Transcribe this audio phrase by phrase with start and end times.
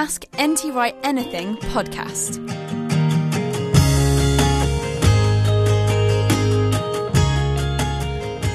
[0.00, 2.38] Ask NT Wright Anything podcast.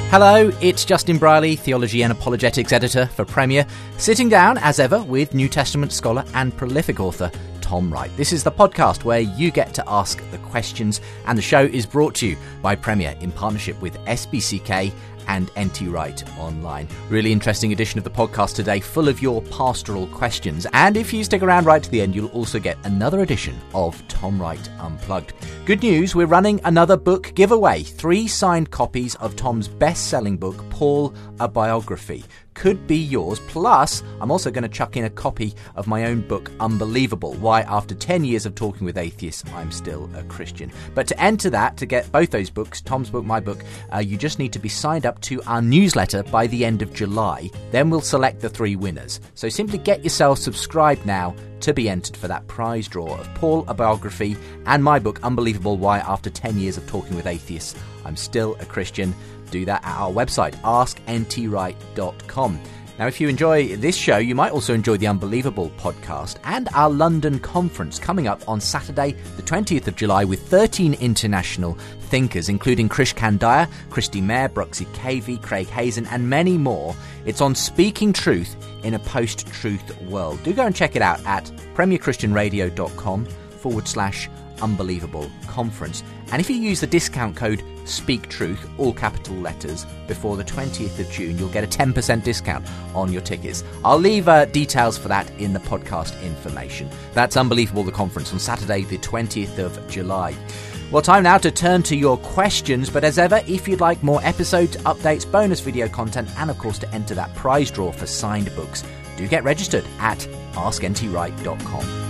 [0.10, 3.68] Hello, it's Justin Brierley, Theology and Apologetics Editor for Premier,
[4.00, 7.30] sitting down, as ever, with New Testament scholar and prolific author
[7.62, 8.10] Tom Wright.
[8.18, 11.86] This is the podcast where you get to ask the questions, and the show is
[11.86, 14.92] brought to you by Premier in partnership with SPCK
[15.28, 16.88] and NT Wright Online.
[17.10, 20.68] Really interesting edition of the podcast today, full of your pastoral questions.
[20.74, 24.06] And if you stick around right to the end, you'll also get another edition of
[24.08, 25.34] Tom Wright Unplugged.
[25.66, 27.84] Good news, we're running another book giveaway.
[27.84, 32.24] Three signed copies of Tom's best selling book, Paul, a Biography
[32.56, 33.40] could be yours.
[33.42, 37.62] Plus, I'm also going to chuck in a copy of my own book, Unbelievable Why,
[37.62, 40.72] after 10 years of talking with atheists, I'm still a Christian.
[40.96, 44.18] But to enter that, to get both those books, Tom's book, my book, uh, you
[44.18, 47.50] just need to be signed up to our newsletter by the end of July.
[47.72, 49.20] Then we'll select the three winners.
[49.34, 53.66] So simply get yourself subscribed now to be entered for that prize draw of Paul,
[53.68, 58.16] a biography, and my book, Unbelievable Why, after 10 years of talking with atheists, I'm
[58.16, 59.16] still a Christian
[59.52, 62.60] do that at our website, askntwright.com.
[62.98, 66.90] Now, if you enjoy this show, you might also enjoy the Unbelievable podcast and our
[66.90, 72.90] London conference coming up on Saturday, the 20th of July, with 13 international thinkers, including
[72.90, 76.96] Krish Kandiah, Kristi Mair, Bruxy Cavey, Craig Hazen, and many more.
[77.26, 80.42] It's on speaking truth in a post truth world.
[80.44, 81.46] Do go and check it out at
[81.76, 84.30] premierchristianradio.com forward slash
[84.62, 86.04] unbelievable conference.
[86.32, 90.98] And if you use the discount code Speak Truth, all capital letters, before the 20th
[91.00, 92.66] of June, you'll get a 10% discount
[92.96, 93.64] on your tickets.
[93.84, 96.90] I'll leave uh, details for that in the podcast information.
[97.14, 100.36] That's Unbelievable, the conference on Saturday, the 20th of July.
[100.92, 102.90] Well, time now to turn to your questions.
[102.90, 106.78] But as ever, if you'd like more episodes, updates, bonus video content, and of course
[106.80, 108.84] to enter that prize draw for signed books,
[109.18, 110.20] do get registered at
[110.54, 112.06] askntwright.com.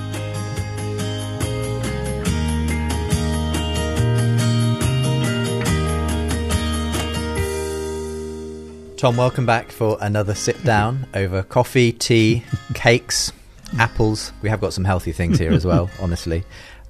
[8.97, 12.43] Tom, welcome back for another sit down over coffee, tea,
[12.73, 13.31] cakes,
[13.77, 14.33] apples.
[14.41, 16.43] We have got some healthy things here as well, honestly.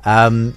[0.03, 0.56] Um,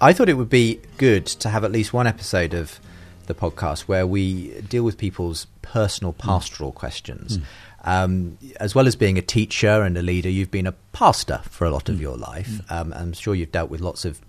[0.00, 2.80] I thought it would be good to have at least one episode of
[3.26, 7.38] the podcast where we deal with people's personal pastoral questions.
[7.38, 7.42] Mm.
[7.82, 11.64] Um, as well as being a teacher and a leader, you've been a pastor for
[11.64, 12.60] a lot of your life.
[12.70, 14.20] Um, I'm sure you've dealt with lots of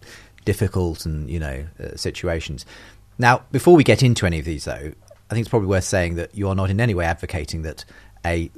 [0.46, 2.66] difficult and you know uh, situations.
[3.18, 4.94] Now, before we get into any of these, though,
[5.30, 7.86] I think it's probably worth saying that you are not in any way advocating that
[8.26, 8.50] a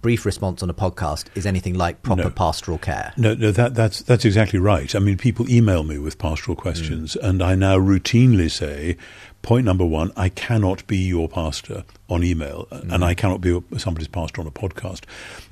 [0.00, 2.30] brief response on a podcast is anything like proper No.
[2.30, 3.12] pastoral care.
[3.16, 4.94] No, no, that, that's that's exactly right.
[4.94, 7.28] I mean, people email me with pastoral questions, mm.
[7.28, 8.96] and I now routinely say,
[9.42, 13.02] point number one, I cannot be your pastor on email, and mm.
[13.02, 15.04] I cannot be somebody's pastor on a podcast.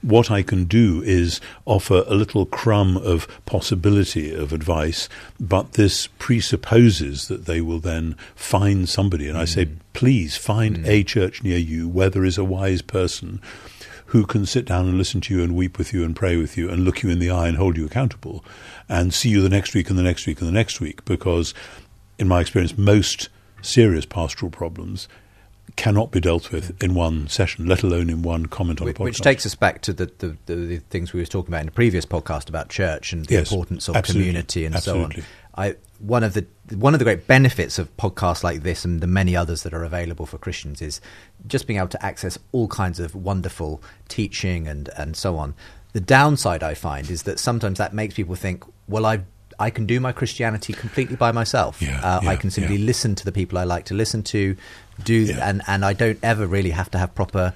[0.03, 5.09] What I can do is offer a little crumb of possibility of advice,
[5.39, 9.77] but this presupposes that they will then find somebody, and I say, mm.
[9.93, 10.87] please find mm.
[10.87, 13.41] a church near you where there is a wise person
[14.07, 16.57] who can sit down and listen to you and weep with you and pray with
[16.57, 18.45] you and look you in the eye and hold you accountable
[18.89, 21.05] and see you the next week and the next week and the next week.
[21.05, 21.55] Because
[22.19, 23.29] in my experience most
[23.63, 25.09] serious pastoral problems
[25.77, 28.99] cannot be dealt with in one session let alone in one comment on Which, a
[28.99, 31.61] podcast which takes us back to the, the, the, the things we were talking about
[31.61, 35.23] in the previous podcast about church and the Yes, importance of community and absolutely.
[35.23, 35.71] so on.
[35.73, 36.47] I one of the
[36.77, 39.85] one of the great benefits of podcasts like this and the many others that are
[39.85, 41.01] available for Christians is
[41.47, 45.55] just being able to access all kinds of wonderful teaching and and so on.
[45.93, 49.25] The downside I find is that sometimes that makes people think, well, I've
[49.61, 51.81] I can do my Christianity completely by myself.
[51.81, 52.87] Yeah, uh, I can simply yeah.
[52.87, 54.57] listen to the people I like to listen to,
[55.05, 55.49] do, Yeah.
[55.49, 57.53] and and I don't ever really have to have proper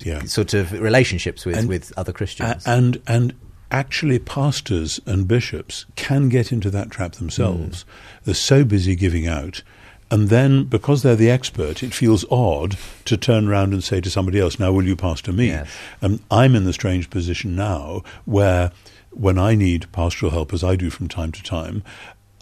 [0.00, 0.22] Yeah.
[0.26, 2.64] sort of relationships with And- with other Christians.
[2.66, 3.32] and and
[3.70, 7.84] actually pastors and bishops can get into that trap themselves.
[8.24, 9.62] They're so busy giving out.
[10.10, 14.08] And then, because they're the expert, it feels odd to turn around and say to
[14.08, 15.68] somebody else, "Now, will you pastor me?" Yes.
[16.00, 18.72] And I'm in the strange position now where,
[19.10, 21.82] when I need pastoral help, as I do from time to time,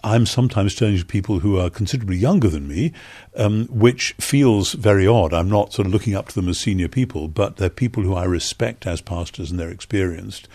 [0.03, 2.93] I'm sometimes turning to people who are considerably younger than me,
[3.35, 5.33] um, which feels very odd.
[5.33, 8.13] I'm not sort of looking up to them as senior people, but they're people who
[8.13, 10.47] I respect as pastors and they're experienced.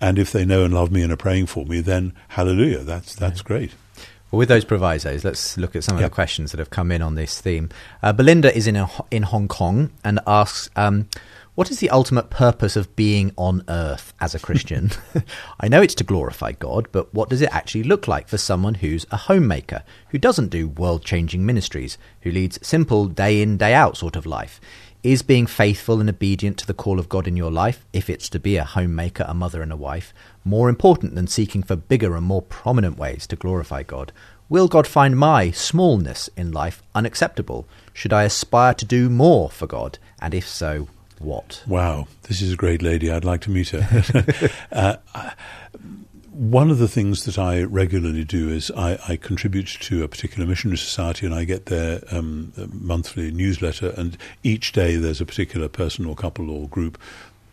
[0.00, 3.14] And if they know and love me and are praying for me, then hallelujah, that's
[3.14, 3.72] that's great.
[4.30, 6.10] Well, with those provisos, let's look at some of Yep.
[6.10, 7.68] the questions that have come in on this theme.
[8.02, 11.08] Uh, Belinda is in a, in Hong Kong and asks, um,
[11.56, 14.90] "What is the ultimate purpose of being on Earth as a Christian?
[15.60, 18.74] I know it's to glorify God, but what does it actually look like for someone
[18.74, 23.96] who's a homemaker, who doesn't do world-changing ministries, who leads simple day in day out
[23.96, 24.60] sort of life?"
[25.02, 28.28] Is being faithful and obedient to the call of God in your life, if it's
[28.30, 30.12] to be a homemaker, a mother, and a wife,
[30.44, 34.12] more important than seeking for bigger and more prominent ways to glorify God?
[34.50, 37.66] Will God find my smallness in life unacceptable?
[37.94, 39.98] Should I aspire to do more for God?
[40.20, 41.62] And if so, what?
[41.66, 43.10] Wow, this is a great lady.
[43.10, 44.50] I'd like to meet her.
[44.72, 45.32] uh, I-
[46.30, 50.46] one of the things that I regularly do is I, I contribute to a particular
[50.46, 55.66] missionary society and I get their um, monthly newsletter, and each day there's a particular
[55.68, 56.98] person or couple or group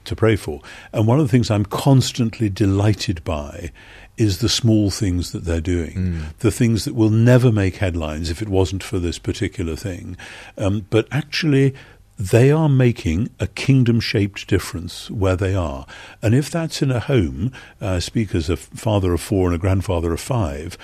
[0.04, 0.60] to pray for.
[0.92, 3.72] And one of the things I'm constantly delighted by
[4.18, 8.42] is the small things that they're doing, the things that will never make headlines if
[8.42, 10.18] it wasn't for this particular thing.
[10.58, 11.74] Um, but actually,
[12.18, 15.86] they are making a kingdom shaped difference where they are.
[16.22, 17.52] And if that's in a home,
[17.82, 20.78] uh, I speak as a father of four and a grandfather of five.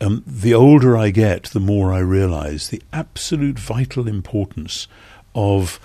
[0.00, 4.88] Um, the older I get, the more I realize the absolute vital importance
[5.34, 5.80] of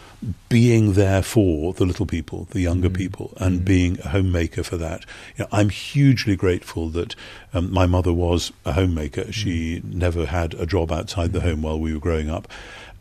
[0.47, 5.05] being there for the little people, the younger people, and being a homemaker for that.
[5.37, 7.15] You know, I'm hugely grateful that
[7.53, 9.31] um, my mother was a homemaker.
[9.31, 12.47] She never had a job outside the home while we were growing up.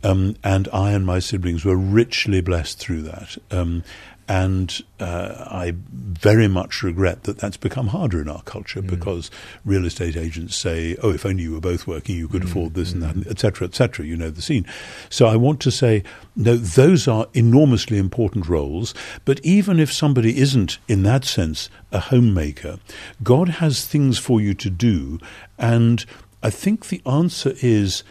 [0.03, 3.37] Um, and I and my siblings were richly blessed through that.
[3.51, 3.83] Um,
[4.29, 9.31] and uh, I very much regret that that's become harder in our culture because
[9.65, 12.93] real estate agents say, "Oh, if only you were both working, you could afford this
[12.93, 14.67] and that, etc., etc." You know the scene.
[15.09, 16.03] So I want to say,
[16.35, 18.93] no, those are enormously important roles.
[19.25, 22.77] But even if somebody isn't, in that sense, a homemaker,
[23.23, 25.17] God has things for you to do,
[25.57, 26.05] and
[26.43, 28.03] I think the answer is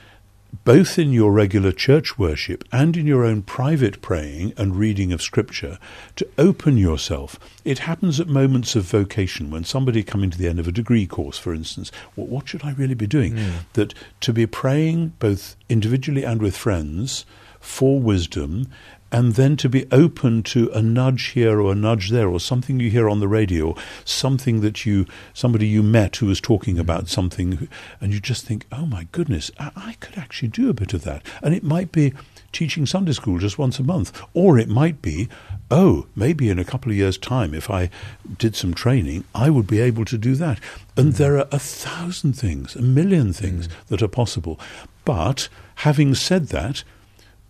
[0.65, 5.23] both in your regular church worship and in your own private praying and reading of
[5.23, 5.79] Scripture,
[6.17, 7.39] to open yourself.
[7.65, 11.07] It happens at moments of vocation when somebody coming to the end of a degree
[11.07, 11.91] course, for instance.
[12.15, 13.37] What, what should I really be doing?
[13.37, 13.51] Hmm.
[13.75, 17.25] That to be praying both individually and with friends
[17.61, 18.69] for wisdom
[19.11, 22.79] and then to be open to a nudge here or a nudge there or something
[22.79, 23.75] you hear on the radio
[24.05, 26.83] something that you somebody you met who was talking mm-hmm.
[26.83, 27.69] about something
[28.01, 31.05] and you just think oh my goodness I, I could actually do a bit of
[31.05, 31.23] that.
[31.43, 32.13] And it might be
[32.53, 35.29] teaching Sunday school just once a month or it might be
[35.71, 37.91] oh maybe in a couple of years time if I
[38.39, 40.61] did some training I would be able to do that.
[40.97, 41.23] And mm-hmm.
[41.23, 43.81] there are a thousand things a million things mm-hmm.
[43.89, 44.61] that are possible.
[45.05, 46.85] But having said that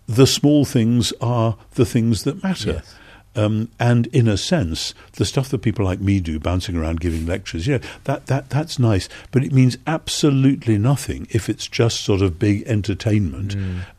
[0.09, 2.73] the small things are the things that matter.
[2.73, 2.95] Yes.
[3.37, 7.25] Um, and in a sense, the stuff that people like me do, bouncing around giving
[7.27, 12.21] lectures, yeah, that, that that's nice, but it means absolutely nothing if it's just sort
[12.21, 13.55] of big entertainment,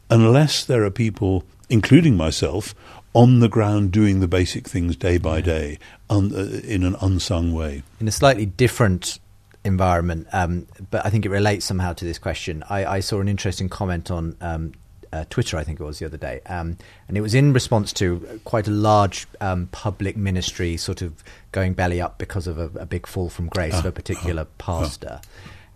[0.10, 2.75] unless there are people, including myself,
[3.13, 7.54] on the ground doing the basic things day by day, un, uh, in an unsung
[7.54, 7.84] way.
[8.00, 9.20] in a slightly different
[9.63, 12.63] environment, um, but I think it relates somehow to this question.
[12.70, 14.74] I, I saw an interesting comment on um,
[15.12, 17.92] uh, Twitter, I think it was the other day, um, and it was in response
[17.94, 22.70] to quite a large um, public ministry sort of going belly up because of a,
[22.80, 25.22] a big fall from grace of a particular pastor,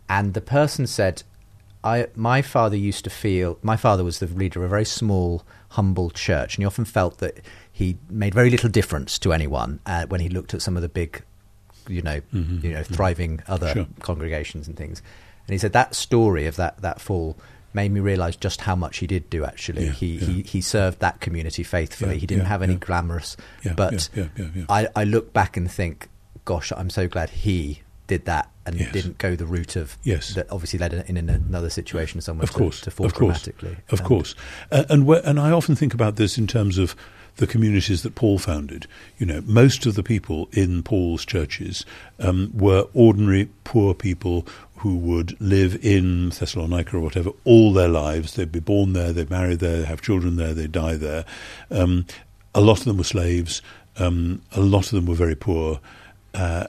[0.09, 1.23] and the person said.
[1.85, 5.43] I, my father used to feel my father was the leader of a very small,
[5.71, 7.41] humble church, and he often felt that
[7.73, 10.87] he made very little difference to anyone uh, when he looked at some of the
[10.87, 11.23] big
[11.89, 13.79] you know, you know, thriving other Mm-hmm.
[13.79, 13.87] Sure.
[13.99, 15.01] congregations and things.
[15.45, 17.35] And he said that story of that that fall
[17.73, 19.43] made me realise just how much he did do.
[19.45, 20.25] Actually, Yeah, he, yeah.
[20.27, 22.13] he he served that community faithfully.
[22.15, 23.37] Yeah, he didn't have any glamorous,
[23.75, 24.09] but.
[24.69, 26.09] I I look back and think,
[26.45, 28.91] gosh, I'm so glad he did that and Yes.
[28.91, 30.33] didn't go the route of Yes.
[30.35, 33.43] that obviously led in, in another situation someone of course, to, to fall of course,
[33.43, 33.77] dramatically.
[33.89, 34.35] of Um, course.
[34.71, 36.95] Uh, and where, and I often think about this in terms of
[37.37, 38.87] the communities that Paul founded.
[39.17, 41.85] You know, most of the people in Paul's churches
[42.19, 44.45] um, were ordinary poor people
[44.77, 48.33] who would live in Thessalonica or whatever all their lives.
[48.33, 51.25] They'd be born there, they'd marry there, they'd have children there, they'd die there.
[51.71, 52.05] Um,
[52.53, 53.61] a lot of them were slaves.
[53.97, 55.79] Um, a lot of them were very poor.
[56.33, 56.67] Uh,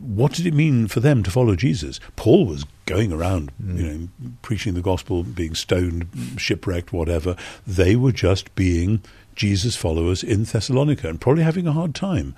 [0.00, 1.98] what did it mean for them to follow Jesus?
[2.14, 3.76] Paul was going around, mm.
[3.76, 4.08] you know,
[4.42, 6.06] preaching the gospel, being stoned,
[6.36, 7.36] shipwrecked, whatever.
[7.66, 9.02] They were just being
[9.36, 12.34] Jesus followers in Thessalonica and probably having a hard time.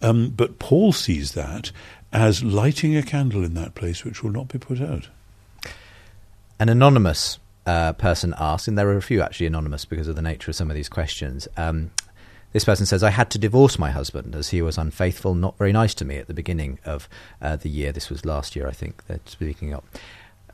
[0.00, 1.72] Um, but Paul sees that
[2.12, 5.08] as lighting a candle in that place which will not be put out.
[6.60, 10.22] An anonymous uh, person asked, and there are a few actually anonymous because of the
[10.22, 11.48] nature of some of these questions.
[11.56, 11.90] Um,
[12.52, 15.72] this person says, I had to divorce my husband as he was unfaithful, not very
[15.72, 17.08] nice to me at the beginning of
[17.40, 17.92] uh, the year.
[17.92, 19.84] This was last year, I think, they're speaking up.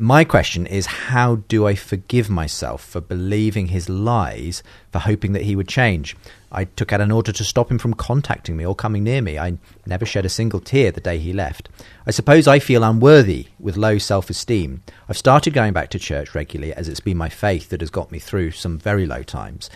[0.00, 4.62] My question is, how do I forgive myself for believing his lies,
[4.92, 6.16] for hoping that he would change?
[6.52, 9.40] I took out an order to stop him from contacting me or coming near me.
[9.40, 11.68] I never shed a single tear the day he left.
[12.06, 14.84] I suppose I feel unworthy with low self esteem.
[15.08, 18.12] I've started going back to church regularly as it's been my faith that has got
[18.12, 19.68] me through some very low times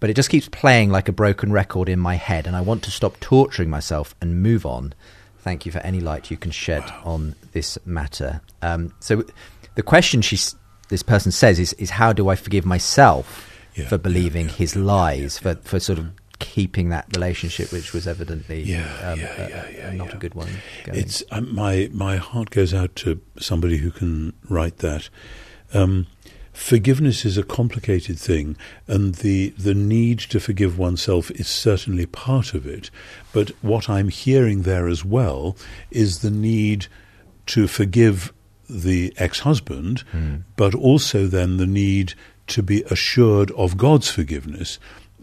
[0.00, 2.82] but it just keeps playing like a broken record in my head, and I want
[2.82, 4.94] to stop torturing myself and move on.
[5.42, 7.02] Thank you for any light you can shed wow.
[7.04, 8.40] on this matter.
[8.62, 9.24] Um, so,
[9.74, 10.38] the question she,
[10.88, 14.58] this person says is, is how do I forgive myself yeah, for believing yeah, yeah,
[14.58, 19.94] his lies, for, for sort of keeping that relationship, which was evidently yeah, um, a,
[19.94, 20.48] not a good one.
[20.84, 20.98] Going.
[20.98, 25.08] It's um, my my heart goes out to somebody who can write that.
[25.72, 26.06] Um,
[26.62, 32.54] forgiveness is a complicated thing, and the, the need to forgive oneself is certainly part
[32.54, 32.88] of it.
[33.32, 35.56] But what I'm hearing there as well
[35.90, 36.86] is the need
[37.46, 38.32] to forgive
[38.70, 40.44] the ex husband, mm.
[40.56, 42.14] but also then the need
[42.46, 44.78] to be assured of God's forgiveness.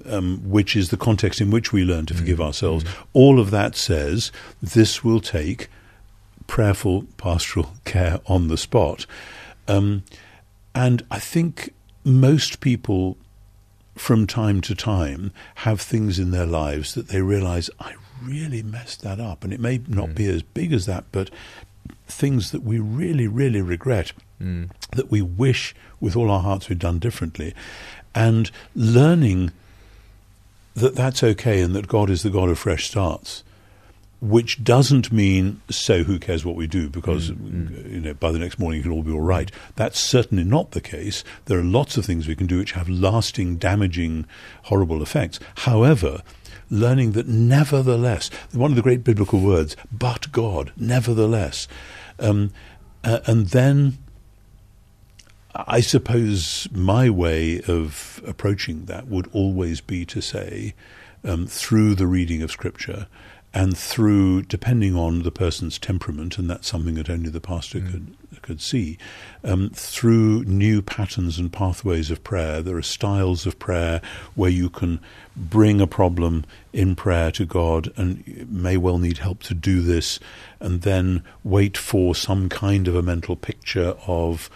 [0.05, 2.45] Um, which is the context in which we learn to forgive mm.
[2.45, 2.85] ourselves.
[2.85, 3.05] Mm.
[3.11, 4.31] All of that says
[4.61, 5.67] this will take
[6.47, 9.05] prayerful pastoral care on the spot.
[9.67, 10.03] Um,
[10.73, 11.73] and I think
[12.03, 13.17] most people
[13.95, 19.01] from time to time have things in their lives that they realize, I really messed
[19.01, 19.43] that up.
[19.43, 20.15] And it may not mm.
[20.15, 21.29] be as big as that, but
[22.07, 24.69] things that we really, really regret, mm.
[24.91, 27.53] that we wish with all our hearts we'd done differently.
[28.15, 29.51] And learning
[30.75, 33.43] that that's okay and that God is the God of fresh starts
[34.21, 38.39] which doesn't mean so who cares what we do because mm, you know by the
[38.39, 39.51] next morning it can all be all right.
[39.75, 41.23] That's certainly not the case.
[41.45, 44.25] There are lots of things we can do which have lasting, damaging,
[44.63, 45.39] horrible effects.
[45.57, 46.21] However,
[46.69, 51.67] learning that nevertheless, one of the great biblical words, but God, nevertheless,
[52.19, 52.51] um,
[53.03, 53.97] uh, and then.
[55.55, 60.75] I suppose my way of approaching that would always be to say,
[61.23, 63.07] um, through the reading of Scripture,
[63.53, 67.91] and through, depending on the person's temperament, and that's something that only the pastor mm.
[67.91, 68.97] could could see,
[69.43, 72.61] um, through new patterns and pathways of prayer.
[72.61, 74.01] There are styles of prayer
[74.35, 74.99] where you can
[75.35, 80.19] bring a problem in prayer to God, and may well need help to do this,
[80.59, 84.49] and then wait for some kind of a mental picture of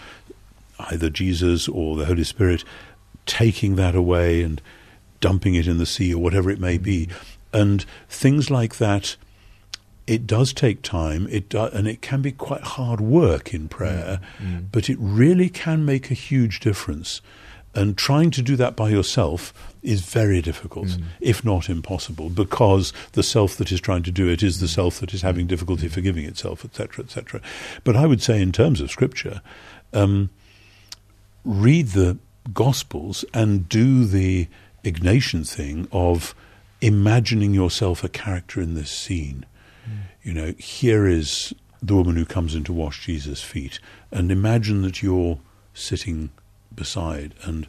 [0.91, 2.63] either Jesus or the Holy Spirit
[3.25, 4.61] taking that away and
[5.19, 7.07] dumping it in the sea or whatever it may be.
[7.07, 9.15] Mm and things like that.
[10.05, 14.19] It does take time, it do, and it can be quite hard work in prayer,
[14.37, 14.65] mm, mm.
[14.69, 17.21] but it really can make a huge difference.
[17.75, 21.03] And trying to do that by yourself is very difficult, mm.
[21.21, 24.75] if not impossible, because the self that is trying to do it is the mm.
[24.75, 27.41] self that is having difficulty forgiving itself, etc., etc.
[27.85, 29.41] But I would say, in terms of scripture,
[29.93, 30.29] um,
[31.45, 32.17] read the
[32.53, 34.47] Gospels and do the
[34.83, 36.35] Ignatian thing of
[36.83, 39.45] imagining yourself a character in this scene.
[39.89, 39.97] Mm.
[40.21, 43.79] You know, here is the woman who comes in to wash Jesus' feet,
[44.11, 45.39] and imagine that you're
[45.73, 46.29] sitting
[46.75, 47.67] beside and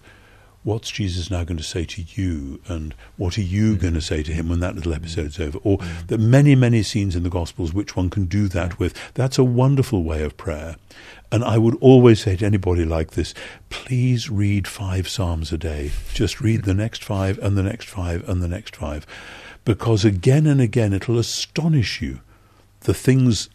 [0.64, 3.80] what's Jesus now going to say to you, and what are you mm.
[3.80, 5.58] going to say to him when that little episode's over?
[5.62, 6.12] Or mm.
[6.12, 8.94] are many, many scenes in the Gospels which one can do that with.
[9.14, 10.76] That's a wonderful way of prayer.
[11.30, 13.34] And I would always say to anybody like this,
[13.68, 15.90] please read five Psalms a day.
[16.12, 19.06] Just read the next five and the next five and the next five.
[19.64, 22.20] Because again and again it'll astonish you
[22.80, 23.48] the things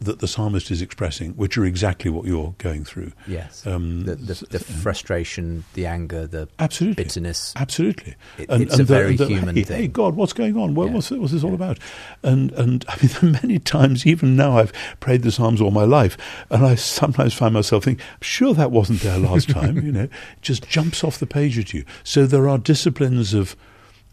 [0.00, 3.12] that the psalmist is expressing, which are exactly what you're going through.
[3.26, 7.52] Yes, um, the, the, the, frustration, the anger, the absolutely bitterness.
[7.56, 9.76] Absolutely, it, and, it's and a the, very human hey, thing.
[9.76, 10.74] Hey, God, what's going on?
[10.74, 10.94] What, yeah.
[10.94, 11.56] what's, what's, this all yeah.
[11.56, 11.78] about?
[12.22, 16.16] And and I mean, many times, even now, I've prayed the psalms all my life,
[16.50, 19.76] and I sometimes find myself thinking, I'm sure that wasn't there last time.
[19.84, 20.10] you know, it
[20.42, 21.84] just jumps off the page at you.
[22.04, 23.56] So there are disciplines of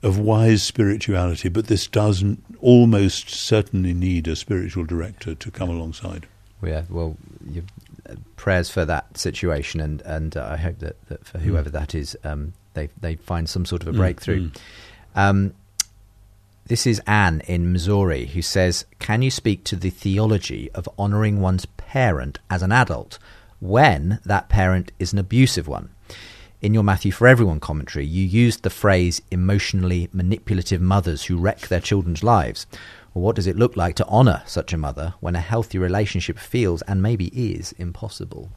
[0.05, 2.23] of wise spirituality, but this does
[2.61, 6.27] almost certainly need a spiritual director to come alongside.
[6.63, 7.17] Yeah, well,
[7.49, 7.63] you,
[8.09, 11.93] uh, prayers for that situation, and and uh, I hope that, that for whoever that
[11.93, 14.49] is, um, they they find some sort of a Mm, breakthrough.
[14.49, 14.57] mm.
[15.15, 15.53] Um,
[16.67, 21.39] this is Anne in Missouri who says, "Can you speak to the theology of honouring
[21.41, 23.19] one's parent as an adult
[23.59, 25.89] when that parent is an abusive one?"
[26.65, 31.67] In your Matthew for Everyone commentary, you used the phrase emotionally manipulative mothers who wreck
[31.67, 32.65] their children's lives.
[33.13, 36.39] Well, what does it look like to honour such a mother when a healthy relationship
[36.39, 38.49] feels and maybe is impossible?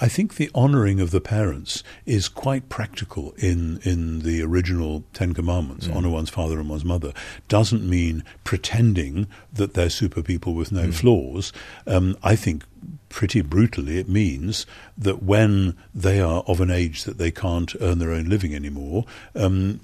[0.00, 5.34] I think the honouring of the parents is quite practical in, in the original Ten
[5.34, 5.86] Commandments.
[5.86, 7.12] Honour one's father and one's mother
[7.48, 11.52] doesn't mean pretending that they're super people with no flaws.
[11.86, 12.64] Um, I think
[13.08, 17.98] pretty brutally it means that when they are of an age that they can't earn
[17.98, 19.80] their own living anymore, um,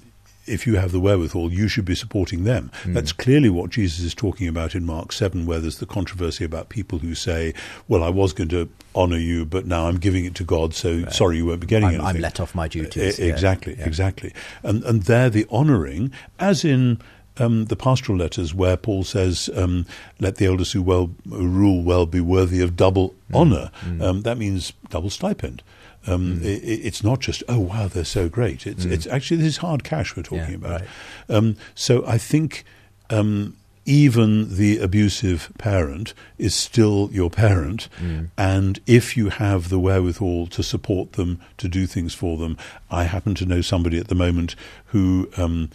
[0.47, 2.69] if you have the wherewithal, you should be supporting them.
[2.85, 6.69] That's clearly what Jesus is talking about in Mark 7, where there's the controversy about
[6.69, 7.51] people who say,
[7.87, 11.03] Well, I was going to honour you, but now I'm giving it to God, so
[11.09, 12.01] sorry you won't be getting I'm.
[12.01, 13.19] I'm let off my duties.
[13.19, 13.87] E- Exactly, Yeah.
[13.87, 14.33] exactly.
[14.61, 16.99] And, and there the honouring, as in
[17.37, 19.85] um, the pastoral letters where Paul says, um,
[20.19, 23.35] let the elders who well who rule well be worthy of double Mm.
[23.35, 23.71] honour.
[24.01, 25.61] Um, that means double stipend.
[26.07, 26.45] Um, Mm.
[26.45, 28.67] i- i it's not just oh wow they're so great.
[28.67, 30.81] It's it's actually this is hard cash we're talking Yeah, about.
[30.81, 30.89] right.
[31.29, 32.63] Um, so I think
[33.09, 33.55] um,
[33.87, 38.29] even the abusive parent is still your parent, Mm.
[38.37, 42.57] and if you have the wherewithal to support them, to do things for them,
[42.89, 44.55] I happen to know somebody at the moment
[44.87, 45.69] who um,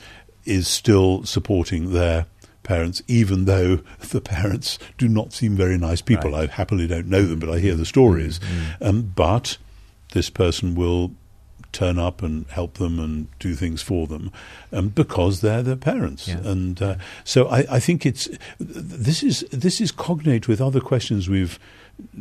[0.45, 2.27] is still supporting their
[2.63, 3.77] parents, even though
[4.11, 6.33] the parents do not seem very nice people.
[6.33, 6.49] Right.
[6.49, 8.39] I happily don't know them, but I hear the stories.
[8.39, 8.89] Mm.
[8.89, 9.59] Um, but
[10.13, 11.13] this person will
[11.73, 14.33] turn up and help them and do things for them
[14.73, 16.27] um, because they're their parents.
[16.27, 16.39] Yeah.
[16.39, 18.29] And uh, so I, I think it's
[18.59, 21.59] this is this is cognate with other questions we've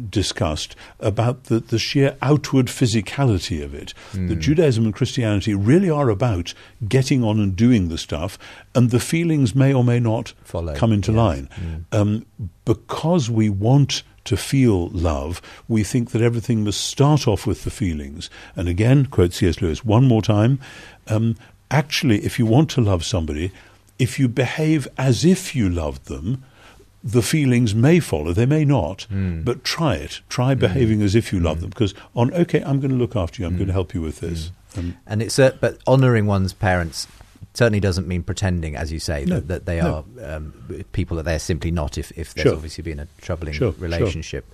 [0.09, 3.93] discussed about the, the sheer outward physicality of it.
[4.27, 6.53] That Judaism and Christianity really are about
[6.87, 8.37] getting on and doing the stuff,
[8.75, 11.18] and the feelings may or may not Follow, come into yes.
[11.18, 11.85] line.
[11.92, 12.25] Um,
[12.65, 17.72] because we want to feel love, we think that everything must start off with the
[17.72, 18.29] feelings.
[18.55, 19.61] And again, quote C.S.
[19.61, 20.59] Lewis one more time
[21.09, 21.35] um,
[21.72, 23.51] actually, if you want to love somebody,
[23.98, 26.44] if you behave as if you loved them,
[27.03, 30.22] the feelings may follow, they may not, but try it.
[30.29, 31.70] Try behaving as if you love them.
[31.70, 34.20] Because on, okay, I'm going to look after you, I'm going to help you with
[34.20, 34.51] this.
[34.77, 37.07] Um, And it's uh, but honouring one's parents
[37.53, 40.05] certainly doesn't mean pretending, as you say, No, that, that they no.
[40.20, 40.53] are um,
[40.92, 41.98] people that they're simply not.
[41.98, 42.53] If if there's Sure.
[42.55, 43.81] obviously been a troubling Sure, sure.
[43.81, 44.46] relationship,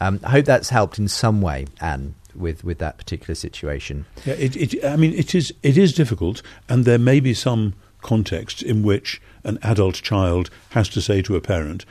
[0.00, 4.06] Um, I hope that's helped in some way, Anne, with with that particular situation.
[4.24, 7.74] Yeah, it, it, I mean, it is it is difficult, and there may be some
[8.02, 11.84] contexts in which an adult child has to say to a parent,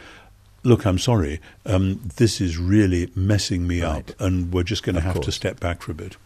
[0.63, 4.10] "Look, I'm sorry, um, this is really messing me Right.
[4.10, 6.17] up, and we're just going to have to step back for a bit."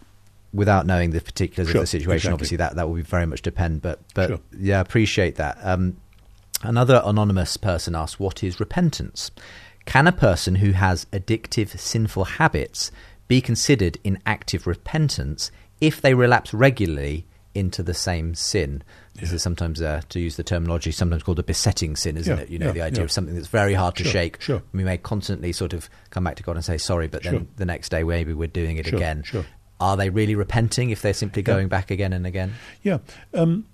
[0.54, 2.34] without knowing the particulars Sure, of the situation, exactly.
[2.34, 3.82] obviously that, that will be very much depend.
[3.82, 4.40] But but Sure.
[4.60, 5.58] yeah, I appreciate that.
[5.64, 5.96] Um,
[6.62, 9.32] another anonymous person asked, "What is repentance?
[9.86, 12.92] Can a person who has addictive, sinful habits
[13.30, 18.84] be considered in active repentance if they relapse regularly into the same sin?"
[19.16, 22.44] This is sometimes, uh, to use the terminology, sometimes called a besetting sin, isn't Yeah,
[22.44, 22.50] it?
[22.50, 23.04] You know, yeah, the idea yeah.
[23.04, 24.42] of something that's very hard to Sure, shake.
[24.42, 24.64] sure.
[24.74, 27.46] We may constantly sort of come back to God and say sorry, but then Sure.
[27.58, 29.24] the next day maybe we're doing it again.
[29.80, 31.54] Are they really repenting if they're simply Yeah.
[31.54, 32.54] going back again and again?
[32.84, 33.00] Yeah.
[33.34, 33.66] Um,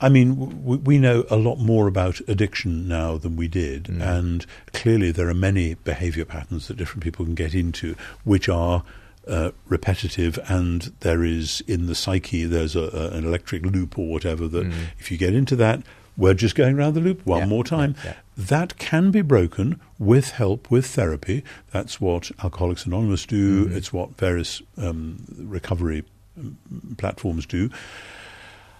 [0.00, 4.02] I mean, w- we know a lot more about addiction now than we did, Mm.
[4.02, 8.82] and clearly there are many behaviour patterns that different people can get into, which are
[9.26, 14.08] uh, repetitive, and there is in the psyche there's a, a, an electric loop or
[14.08, 15.82] whatever that if you get into that,
[16.16, 17.42] we're just going around the loop one Mm.
[17.42, 17.94] Yeah, more time.
[17.98, 18.16] yeah, yeah.
[18.38, 21.42] That can be broken with help, with therapy.
[21.72, 23.66] That's what Alcoholics Anonymous do.
[23.66, 23.76] Mm-hmm.
[23.76, 26.04] It's what various um, recovery
[26.38, 26.56] um,
[26.98, 27.70] platforms do.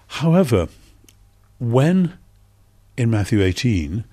[0.09, 0.69] However,
[1.59, 2.15] when
[2.97, 4.05] in Matthew 18,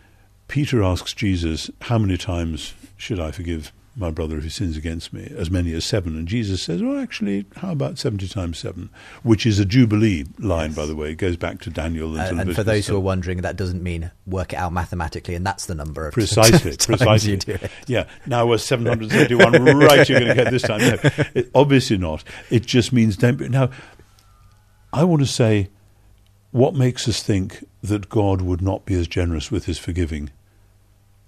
[0.47, 5.13] Peter asks Jesus, How many times should I forgive my brother if he sins against
[5.13, 5.31] me?
[5.37, 6.15] As many as seven.
[6.15, 8.89] And Jesus says, Well, actually, how about 70 times seven?
[9.21, 11.11] Which is a Jubilee line, by the way.
[11.11, 13.83] It goes back to Daniel and, to And, for those who are wondering, that doesn't
[13.83, 17.31] mean work it out mathematically, and that's the number of Precisely, precisely.
[17.31, 17.71] you do it.
[17.87, 18.05] Yeah.
[18.25, 19.77] Now we're 771.
[19.77, 20.81] right, you're going to get this time.
[20.81, 20.97] No,
[21.33, 22.23] it, obviously not.
[22.49, 23.37] It just means don't.
[23.37, 23.69] Be, now,
[24.91, 25.69] I want to say,
[26.51, 30.29] what makes us think that God would not be as generous with His forgiving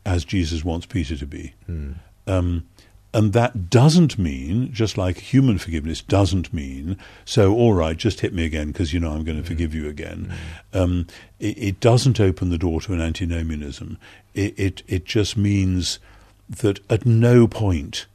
[0.05, 1.53] as Jesus wants Peter to be?
[1.65, 1.93] Hmm.
[2.27, 2.65] Um,
[3.13, 8.33] And that doesn't mean, just like human forgiveness doesn't mean, so all right, just hit
[8.33, 10.33] me again because you know I'm going to forgive you again.
[10.73, 11.07] Um,
[11.39, 13.97] it, it doesn't open the door to an antinomianism.
[14.33, 15.99] It, it, it just means
[16.49, 18.05] that at no point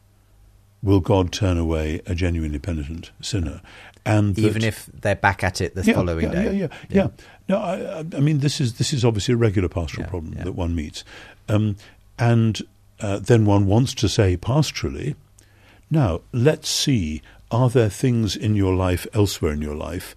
[0.83, 3.63] will God turn away a genuinely penitent sinner.
[4.05, 6.45] And that- Even if they're back at it the yeah, following yeah, day.
[6.45, 7.03] Yeah, yeah, yeah.
[7.05, 7.09] yeah.
[7.49, 10.53] No, I, I- I mean this is this is obviously a regular pastoral problem that
[10.53, 11.05] one meets,
[11.49, 11.77] um,
[12.19, 12.61] and
[13.01, 15.15] uh, then one wants to say pastorally,
[15.91, 20.15] now let's see are there things in your life elsewhere in your life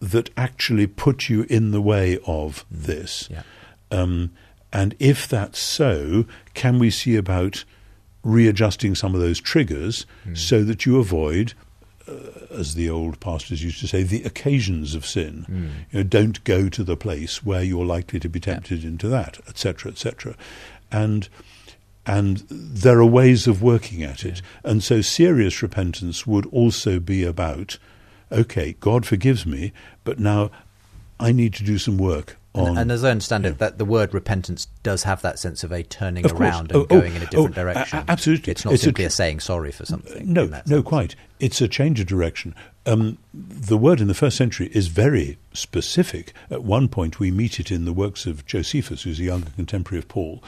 [0.00, 3.42] that actually put you in the way of this, Yeah.
[3.90, 4.30] um,
[4.72, 7.64] and if that's so, can we see about
[8.22, 11.54] readjusting some of those triggers so that you avoid
[12.50, 15.46] as the old pastors used to say, the occasions of sin.
[15.92, 19.38] You know, don't go to the place where you're likely to be tempted into that,
[19.48, 20.34] etc., etc.
[20.90, 21.28] And
[22.10, 24.42] and there are ways of working at it.
[24.64, 27.78] And so serious repentance would also be about,
[28.32, 30.50] okay, God forgives me, but now
[31.20, 32.70] I need to do some work on.
[32.70, 35.70] And, and as I understand it, that the word repentance does have that sense of
[35.70, 37.98] a turning Of around and Oh, oh, going in a different oh, direction.
[38.00, 38.50] a- absolutely.
[38.50, 40.32] It's not It's a simply tr- a, saying sorry for something.
[40.32, 40.82] No, no, sense.
[40.82, 41.14] quite.
[41.38, 42.56] It's a change of direction.
[42.86, 46.32] Um, the word in the first century is very specific.
[46.50, 50.00] At one point, we meet it in the works of Josephus, who's a younger contemporary
[50.00, 50.42] of Paul,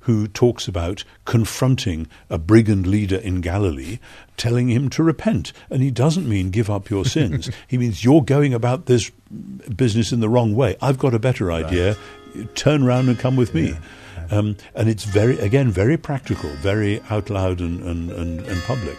[0.00, 3.98] who talks about confronting a brigand leader in Galilee,
[4.36, 5.52] telling him to repent.
[5.68, 7.50] And he doesn't mean give up your sins.
[7.68, 9.10] he means you're going about this
[9.74, 10.76] business in the wrong way.
[10.80, 11.96] I've got a better idea.
[12.54, 13.76] Turn round and come with me.
[14.30, 18.96] Um, and it's very, again, very practical, very out loud and, and, and, and public.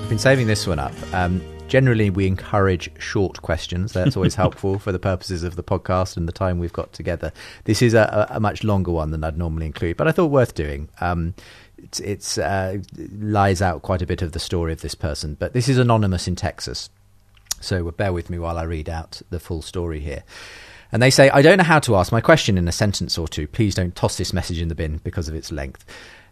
[0.08, 0.94] I've been saving this one up.
[1.14, 3.94] Um, generally, we encourage short questions.
[3.94, 7.32] That's always helpful for the purposes of the podcast and the time we've got together.
[7.66, 10.56] This is a, a much longer one than I'd normally include, but I thought worth
[10.56, 10.90] doing.
[11.02, 11.34] Um,
[11.78, 12.80] it's, it's uh,
[13.20, 16.28] lies out quite a bit of the story of this person, but this is anonymous
[16.28, 16.90] in Texas.
[17.60, 20.24] So bear with me while I read out the full story here.
[20.92, 23.28] And they say, I don't know how to ask my question in a sentence or
[23.28, 23.48] two.
[23.48, 25.84] Please don't toss this message in the bin because of its length.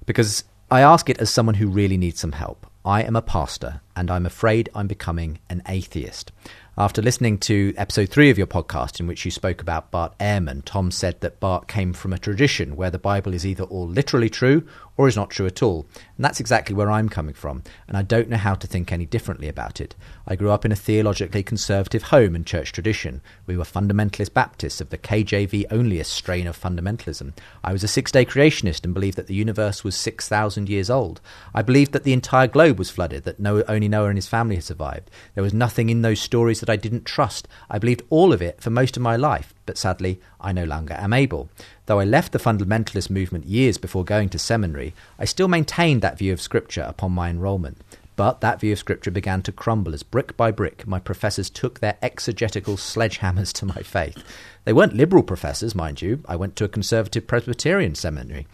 [0.06, 2.66] Because I ask it as someone who really needs some help.
[2.86, 6.32] I am a pastor and I'm afraid I'm becoming an atheist.
[6.78, 10.62] After listening to episode three of your podcast, in which you spoke about Bart Ehrman,
[10.66, 14.30] Tom said that Bart came from a tradition where the Bible is either all literally
[14.30, 15.86] true or is not true at all.
[16.16, 19.06] And that's exactly where I'm coming from, and I don't know how to think any
[19.06, 19.96] differently about it.
[20.28, 23.22] I grew up in a theologically conservative home and church tradition.
[23.46, 27.34] We were fundamentalist Baptists of the KJV onlyist strain of fundamentalism.
[27.64, 31.22] I was a six day creationist and believed that the universe was 6,000 years old.
[31.54, 34.56] I believed that the entire globe was flooded, that no, only Noah and his family
[34.56, 35.10] had survived.
[35.34, 37.48] There was nothing in those stories that I didn't trust.
[37.70, 40.94] I believed all of it for most of my life, but sadly, I no longer
[40.94, 41.50] am able.
[41.86, 46.18] Though I left the fundamentalist movement years before going to seminary, I still maintained that
[46.18, 47.82] view of Scripture upon my enrolment.
[48.16, 51.80] But that view of Scripture began to crumble as brick by brick my professors took
[51.80, 54.24] their exegetical sledgehammers to my faith.
[54.64, 56.24] They weren't liberal professors, mind you.
[56.28, 58.48] I went to a conservative Presbyterian seminary.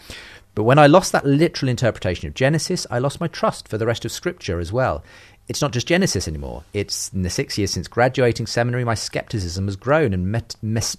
[0.53, 3.85] But when I lost that literal interpretation of Genesis, I lost my trust for the
[3.85, 5.03] rest of Scripture as well.
[5.51, 6.63] It's not just Genesis anymore.
[6.71, 10.95] It's in the six years since graduating seminary, my skepticism has grown and met, mes-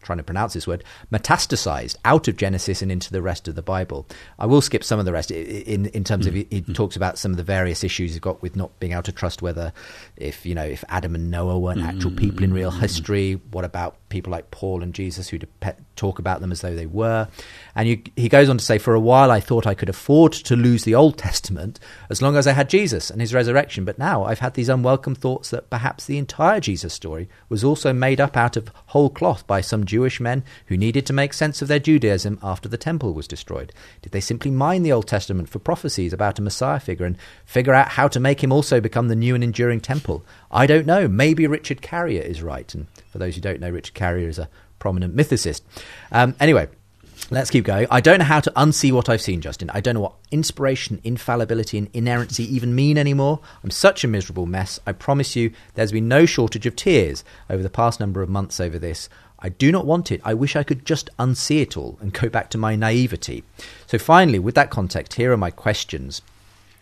[0.00, 3.62] trying to pronounce this word, metastasized out of Genesis and into the rest of the
[3.62, 4.06] Bible.
[4.38, 6.48] I will skip some of the rest in in terms of mm-hmm.
[6.50, 6.72] he, he mm-hmm.
[6.74, 9.42] talks about some of the various issues he's got with not being able to trust
[9.42, 9.72] whether
[10.16, 11.88] if you know if Adam and Noah weren't mm-hmm.
[11.88, 13.40] actual people in real history.
[13.50, 16.86] What about people like Paul and Jesus who dep- talk about them as though they
[16.86, 17.28] were?
[17.74, 20.32] And you, he goes on to say, for a while I thought I could afford
[20.32, 23.98] to lose the Old Testament as long as I had Jesus and his resurrection, but
[23.98, 28.20] now I've had these unwelcome thoughts that perhaps the entire Jesus story was also made
[28.20, 31.68] up out of whole cloth by some Jewish men who needed to make sense of
[31.68, 33.72] their Judaism after the temple was destroyed.
[34.02, 37.74] Did they simply mine the Old Testament for prophecies about a Messiah figure and figure
[37.74, 40.24] out how to make him also become the new and enduring temple?
[40.50, 41.08] I don't know.
[41.08, 42.72] Maybe Richard Carrier is right.
[42.74, 45.62] And for those who don't know, Richard Carrier is a prominent mythicist.
[46.12, 46.68] Um, anyway,
[47.30, 47.88] Let's keep going.
[47.90, 49.70] I don't know how to unsee what I've seen, Justin.
[49.70, 53.40] I don't know what inspiration, infallibility, and inerrancy even mean anymore.
[53.64, 54.78] I'm such a miserable mess.
[54.86, 58.60] I promise you, there's been no shortage of tears over the past number of months
[58.60, 59.08] over this.
[59.40, 60.20] I do not want it.
[60.24, 63.42] I wish I could just unsee it all and go back to my naivety.
[63.86, 66.22] So, finally, with that context, here are my questions.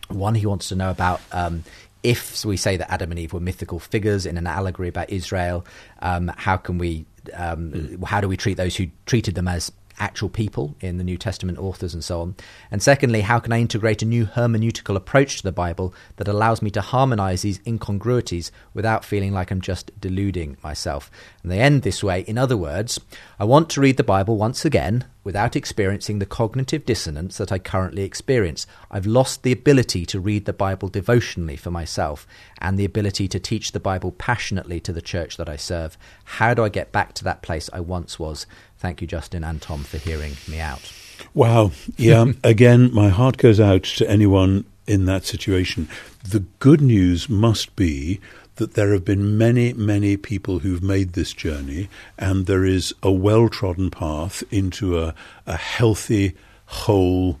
[0.09, 1.63] One, he wants to know about um,
[2.05, 5.65] if we say that Adam and Eve were mythical figures in an allegory about Israel,
[6.03, 8.03] um, how can we, um, mm.
[8.03, 11.57] how do we treat those who treated them as actual people in the New Testament
[11.57, 12.35] authors and so on?
[12.71, 16.61] And secondly, how can I integrate a new hermeneutical approach to the Bible that allows
[16.61, 21.09] me to harmonize these incongruities without feeling like I'm just deluding myself?
[21.43, 22.21] And they end this way.
[22.21, 22.99] In other words,
[23.39, 27.57] I want to read the Bible once again without experiencing the cognitive dissonance that I
[27.57, 28.67] currently experience.
[28.91, 32.27] I've lost the ability to read the Bible devotionally for myself
[32.59, 35.97] and the ability to teach the Bible passionately to the church that I serve.
[36.25, 38.45] How do I get back to that place I once was?
[38.85, 40.93] Thank you, Justin and Tom, for hearing me out.
[41.33, 41.71] Wow.
[41.97, 42.33] Yeah.
[42.43, 45.89] Again, my heart goes out to anyone in that situation.
[46.23, 48.19] The good news must be
[48.57, 53.11] that there have been many, many people who've made this journey, and there is a
[53.11, 55.15] well trodden path into a,
[55.47, 56.35] a healthy,
[56.67, 57.39] whole,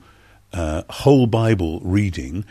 [0.51, 2.43] uh, whole Bible reading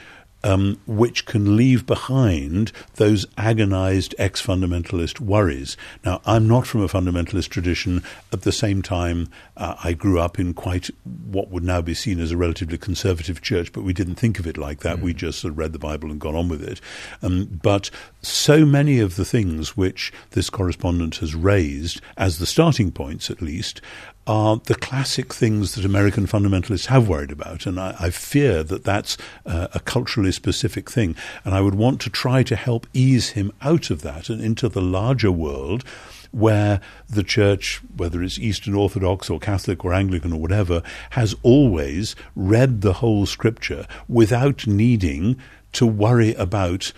[0.45, 5.77] um, which can leave behind those agonized ex fundamentalist worries.
[6.05, 8.05] Now, I'm not from a fundamentalist tradition.
[8.33, 12.21] At the same time, uh, I grew up in quite what would now be seen
[12.21, 14.99] as a relatively conservative church, but we didn't think of it like that.
[14.99, 15.03] Mm.
[15.03, 16.81] We just sort of read the Bible and got on with it.
[17.23, 22.93] Um, but so many of the things which this correspondent has raised, as the starting
[22.93, 23.81] points at least,
[24.27, 27.67] are the classic things that American fundamentalists have worried about.
[27.67, 31.15] And I, I fear that that's uh, a culturally specific thing.
[31.45, 34.69] And I would want to try to help ease him out of that and into
[34.69, 35.85] the larger world
[36.31, 42.17] where the church, whether it's Eastern Orthodox or Catholic or Anglican or whatever, has always
[42.35, 45.37] read the whole scripture without needing
[45.73, 46.93] to worry about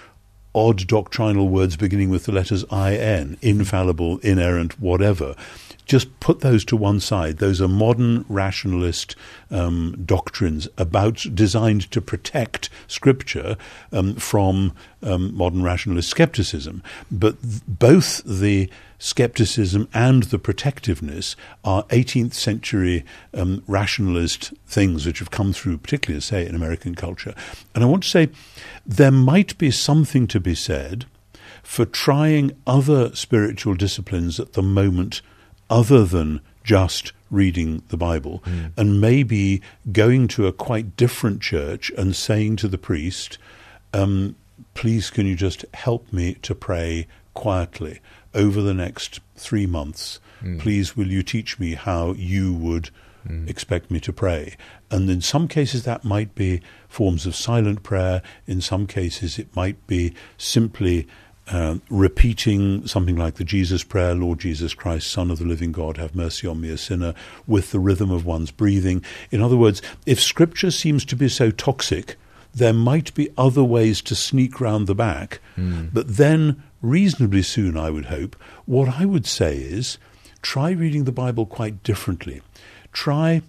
[0.54, 5.34] odd doctrinal words beginning with the letters IN, infallible, inerrant, whatever
[5.86, 7.38] just put those to one side.
[7.38, 9.14] Those are modern rationalist
[9.50, 13.56] um, doctrines about designed to protect Scripture
[13.92, 14.72] um, from
[15.02, 16.82] um, modern rationalist skepticism.
[17.10, 18.68] But th- both the
[18.98, 26.20] skepticism and the protectiveness are 18th century um, rationalist things which have come through, particularly,
[26.20, 27.34] say, in American culture.
[27.74, 28.28] And I want to say
[28.84, 31.06] there might be something to be said
[31.62, 35.20] for trying other spiritual disciplines at the moment
[35.70, 38.72] other than just reading the Bible, mm.
[38.76, 43.38] and maybe going to a quite different church and saying to the priest,
[43.92, 44.36] um,
[44.74, 48.00] Please, can you just help me to pray quietly
[48.34, 50.20] over the next three months?
[50.42, 50.60] Mm.
[50.60, 52.90] Please, will you teach me how you would
[53.26, 53.48] mm.
[53.48, 54.54] expect me to pray?
[54.90, 58.22] And in some cases, that might be forms of silent prayer.
[58.46, 61.08] In some cases, it might be simply
[61.48, 65.96] uh, repeating something like the Jesus prayer, Lord Jesus Christ, Son of the living God,
[65.96, 67.14] have mercy on me, a sinner,
[67.46, 69.04] with the rhythm of one's breathing.
[69.30, 72.16] In other words, if Scripture seems to be so toxic,
[72.52, 75.40] there might be other ways to sneak round the back.
[75.56, 75.90] Mm.
[75.92, 79.98] But then, reasonably soon, I would hope, what I would say is
[80.42, 82.42] try reading the Bible quite differently.
[82.92, 83.42] Try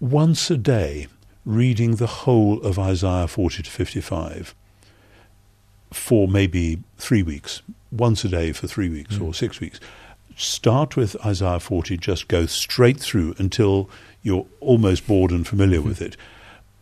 [0.00, 1.08] once a day
[1.44, 4.54] reading the whole of Isaiah 40 to 55
[5.92, 9.26] for maybe three weeks, once a day for three weeks mm.
[9.26, 9.80] or six weeks.
[10.36, 13.88] Start with Isaiah 40, just go straight through until
[14.22, 15.88] you're almost bored and familiar mm-hmm.
[15.88, 16.16] with it.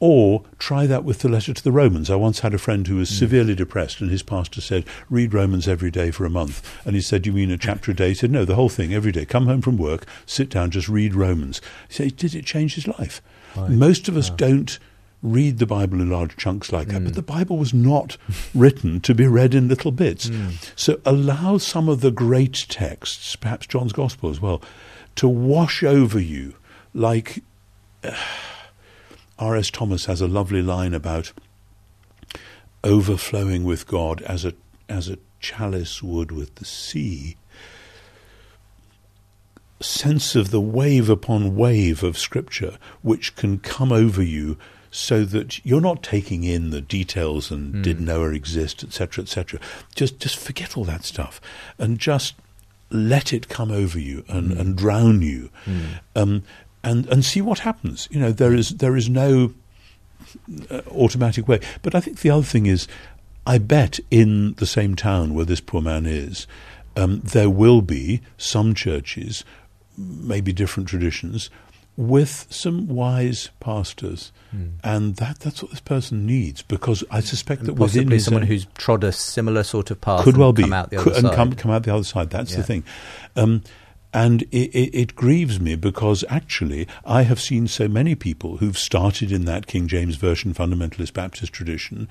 [0.01, 2.11] Or try that with the letter to the Romans.
[2.11, 3.19] I once had a friend who was mm.
[3.19, 6.69] severely depressed, and his pastor said, Read Romans every day for a month.
[6.85, 8.09] And he said, You mean a chapter a day?
[8.09, 9.25] He said, No, the whole thing, every day.
[9.25, 11.63] Come home from work, sit down, just read Romans.
[11.89, 13.23] He said, Did it change his life?
[13.57, 13.71] Right.
[13.71, 14.79] Most of us don't
[15.25, 17.01] read the Bible in large chunks like that.
[17.01, 17.07] Mm.
[17.07, 18.17] But the Bible was not
[18.55, 20.29] written to be read in little bits.
[20.29, 20.73] Mm.
[20.77, 24.63] So allow some of the great texts, perhaps John's Gospel as well,
[25.17, 26.55] to wash over you
[26.93, 27.43] like.
[28.05, 28.15] Uh,
[29.37, 29.69] R.S.
[29.71, 31.33] Thomas has a lovely line about
[32.85, 34.55] overflowing with God as a
[34.89, 37.37] as a chalice would with the sea.
[39.81, 44.57] Sense of the wave upon wave of Scripture which can come over you
[44.95, 47.83] so that you're not taking in the details and mm.
[47.83, 49.59] did Noah exist, etc., etc.
[49.97, 51.41] Just just forget all that stuff
[51.79, 52.37] and just
[52.91, 54.61] let it come over you and, mm.
[54.61, 55.99] and drown you, mm.
[56.15, 56.45] um,
[56.85, 58.07] and and see what happens.
[58.13, 59.53] You know, there is there is no
[60.71, 61.59] uh, automatic way.
[61.83, 62.87] But I think the other thing is.
[63.47, 66.47] I bet in the same town where this poor man is,
[66.97, 69.45] um, there will be some churches,
[69.99, 71.51] maybe different traditions,
[71.97, 74.73] with some wise pastors, mm.
[74.83, 78.67] and that that's what this person needs because I suspect and that possibly someone who's
[78.77, 81.29] trod a similar sort of path could well be come out the could, other and
[81.29, 81.37] side.
[81.37, 82.31] come come out the other side.
[82.31, 82.57] That's yeah.
[82.59, 82.85] the thing.
[83.37, 83.63] Um,
[84.15, 88.79] and it, it, it, grieves me because actually I have seen so many people who've
[88.79, 92.09] started in that King James Version fundamentalist Baptist tradition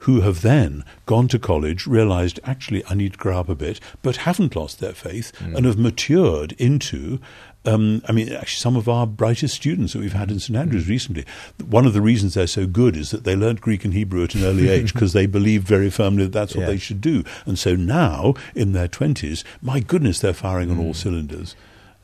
[0.00, 3.80] who have then gone to college, realized actually I need to grow up a bit,
[4.02, 5.56] but haven't lost their faith mm.
[5.56, 7.20] and have matured into
[7.66, 10.88] um, I mean, actually, some of our brightest students that we've had in St Andrews
[10.88, 11.24] recently,
[11.68, 14.34] one of the reasons they're so good is that they learnt Greek and Hebrew at
[14.34, 16.68] an early age because they believed very firmly that that's what yeah.
[16.68, 17.24] they should do.
[17.44, 20.96] And so now, in their 20s, my goodness, they're firing on all mm.
[20.96, 21.56] cylinders.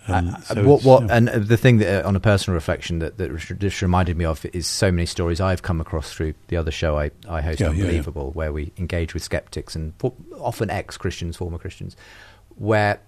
[0.08, 1.16] Um, uh, so what, what, yeah.
[1.16, 4.44] and the thing that, uh, on a personal reflection, that, that just reminded me of
[4.52, 7.68] is so many stories I've come across through the other show I, I host, yeah,
[7.68, 9.92] Unbelievable, yeah, where we engage with skeptics and
[10.38, 11.96] often ex Christians, former Christians,
[12.56, 13.00] where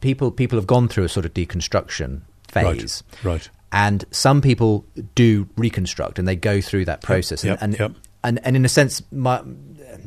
[0.00, 3.32] people people have gone through a sort of deconstruction phase, right?
[3.32, 3.50] right.
[3.72, 4.84] And some people
[5.14, 7.44] do reconstruct, and they go through that process.
[7.44, 7.92] Yep, and, yep.
[8.24, 9.42] and, and in a sense, my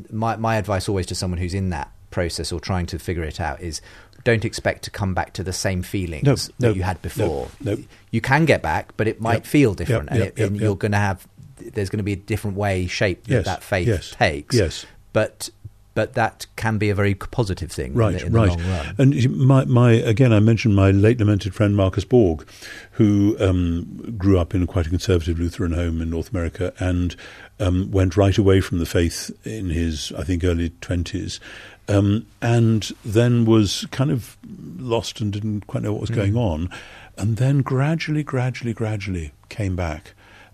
[0.09, 3.39] my my advice always to someone who's in that process or trying to figure it
[3.39, 3.81] out is
[4.23, 7.49] don't expect to come back to the same feelings no, that no, you had before.
[7.61, 7.77] No,
[8.11, 9.45] you can get back, but it might yep.
[9.45, 11.27] feel different, yep, and, it, and you're going to have
[11.57, 14.55] there's going to be a different way, shape yes, that that faith yes, takes.
[14.55, 15.49] Yes, but
[15.93, 18.57] but that can be a very positive thing right, in the, in right.
[18.57, 18.95] the long run.
[18.97, 22.47] And my, my, again, I mentioned my late lamented friend Marcus Borg,
[22.91, 27.15] who um, grew up in quite a conservative Lutheran home in North America and
[27.59, 31.39] um, went right away from the faith in his, I think, early 20s.
[31.87, 34.37] Um, and then was kind of
[34.77, 36.15] lost and didn't quite know what was mm.
[36.15, 36.69] going on.
[37.17, 40.13] And then gradually, gradually, gradually came back.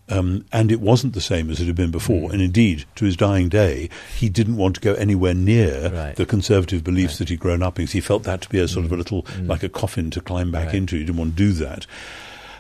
[0.10, 2.30] Um, and it wasn't the same as it had been before.
[2.30, 2.34] Mm.
[2.34, 6.16] And indeed, to his dying day, he didn't want to go anywhere near right.
[6.16, 7.20] the conservative beliefs right.
[7.20, 7.88] that he'd grown up in.
[7.88, 8.88] He felt that to be a sort mm.
[8.88, 8.98] of a mm.
[8.98, 9.48] little, mm.
[9.48, 10.76] like a coffin to climb back right.
[10.76, 10.98] into.
[10.98, 11.86] He didn't want to do that.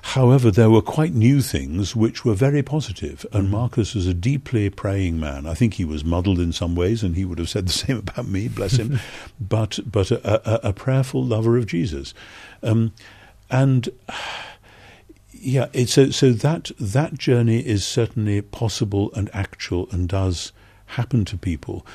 [0.02, 3.26] However, there were quite new things which were very positive.
[3.34, 3.52] and mm.
[3.52, 5.46] Marcus was a deeply praying man.
[5.46, 7.98] I think he was muddled in some ways, and he would have said the same
[7.98, 9.00] about me, bless him,
[9.40, 12.14] but, but a, a, a, prayerful lover of Jesus.
[12.64, 12.94] Um,
[13.50, 13.90] and
[15.42, 20.52] yeah, it's so so that that journey is certainly possible and actual and does
[20.88, 21.86] happen to people.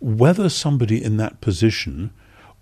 [0.00, 2.12] Whether somebody in that position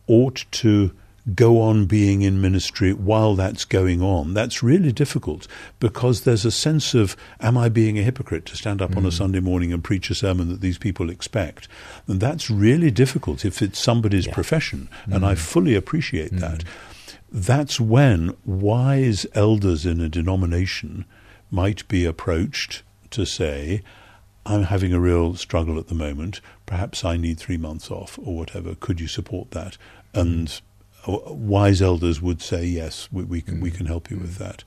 [0.07, 0.93] ought to
[1.35, 5.47] go on being in ministry while that's going on, that's really difficult
[5.79, 8.99] because there's a sense of, am I being a hypocrite to stand up mm.
[8.99, 9.13] on a mm.
[9.13, 11.69] Sunday morning and preach a sermon that these people expect?
[12.07, 14.35] And that's really difficult if it's somebody's yeah.
[14.35, 15.15] profession, mm.
[15.15, 15.39] and I mm.
[15.39, 16.41] fully appreciate mm.
[16.41, 16.65] that
[17.33, 21.05] that's when wise elders in a denomination
[21.51, 23.83] might be approached to say,
[24.47, 26.41] I'm having a real struggle at the moment.
[26.67, 28.75] Perhaps I need three months off or whatever.
[28.75, 29.77] Could you support that?
[30.15, 30.61] And
[31.07, 33.63] wise elders would say, yes, we, we can, mm.
[33.63, 34.23] we can help you mm.
[34.23, 34.65] with that.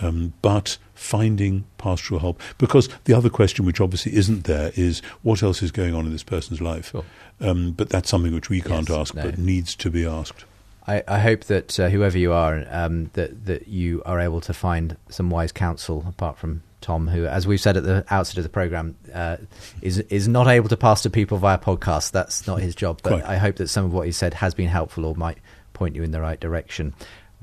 [0.00, 5.42] Um, but finding pastoral help, because the other question, which obviously isn't there, is what
[5.42, 6.90] else is going on in this person's life?
[6.90, 7.04] Sure.
[7.40, 9.22] Um, but that's something which we can't yes, ask, no.
[9.22, 10.44] but needs to be asked.
[10.86, 14.52] I, I hope that uh, whoever you are, um, that that you are able to
[14.52, 18.42] find some wise counsel apart from Tom, who, as we've said at the outset of
[18.42, 19.38] the program, uh,
[19.80, 22.10] is is not able to pass to people via podcast.
[22.10, 23.00] That's not his job.
[23.02, 23.24] But Quite.
[23.24, 25.38] I hope that some of what he said has been helpful or might
[25.72, 26.94] point you in the right direction.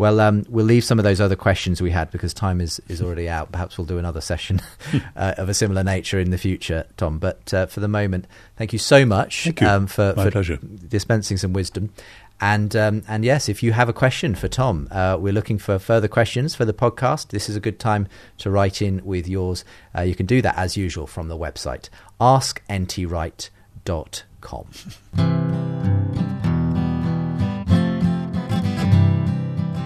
[0.01, 3.04] Well, um, we'll leave some of those other questions we had because time is, is
[3.04, 3.51] already out.
[3.51, 4.60] Perhaps we'll do another session
[5.15, 7.19] uh, of a similar nature in the future, Tom.
[7.19, 8.25] But uh, for the moment,
[8.58, 9.54] thank you so much you.
[9.67, 11.93] um, for, for dispensing some wisdom.
[12.41, 15.77] And um, and yes, if you have a question for Tom, uh, we're looking for
[15.77, 17.27] further questions for the podcast.
[17.27, 18.08] This is a good time
[18.39, 19.63] to write in with yours.
[19.95, 24.67] Uh, you can do that as usual from the website askntwright.com.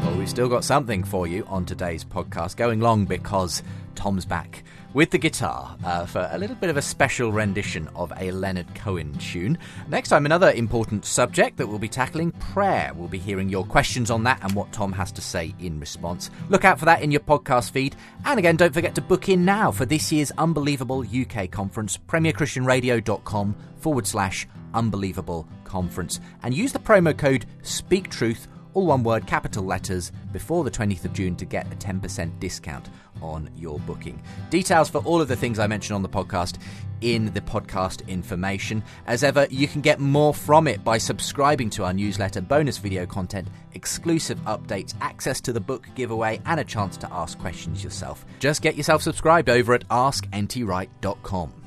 [0.03, 3.63] well, we've still got something for you on today's podcast, going long because
[3.95, 4.63] Tom's back
[4.95, 8.73] with the guitar uh, for a little bit of a special rendition of a Leonard
[8.75, 9.57] Cohen tune.
[9.89, 12.93] Next time, another important subject that we'll be tackling prayer.
[12.95, 16.31] We'll be hearing your questions on that and what Tom has to say in response.
[16.47, 17.97] Look out for that in your podcast feed.
[18.23, 23.55] And again, don't forget to book in now for this year's Unbelievable UK conference, premierchristianradio.com
[23.77, 26.21] forward slash unbelievable conference.
[26.41, 31.05] And use the promo code Speak Truth all one word, capital letters, before the 20th
[31.05, 32.89] of June to get a 10% discount
[33.21, 34.21] on your booking.
[34.49, 36.57] Details for all of the things I mentioned on the podcast
[37.01, 38.83] in the podcast information.
[39.07, 43.05] As ever, you can get more from it by subscribing to our newsletter, bonus video
[43.05, 48.25] content, exclusive updates, access to the book giveaway, and a chance to ask questions yourself.
[48.39, 51.64] Just get yourself subscribed over at askntwright.com.